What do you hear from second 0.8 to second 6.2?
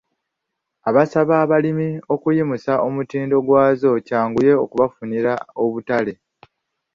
Asaba abalimi okuyimusa omutindo gwazo kyanguye okubafunira obutale.